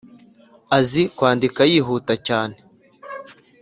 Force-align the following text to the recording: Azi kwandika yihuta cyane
Azi 0.77 1.03
kwandika 1.15 1.61
yihuta 1.71 2.13
cyane 2.27 2.55